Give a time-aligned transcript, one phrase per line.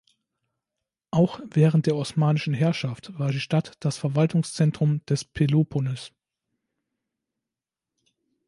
[1.11, 6.11] Auch während der Osmanischen Herrschaft war die Stadt das Verwaltungszentrum des Peloponnes.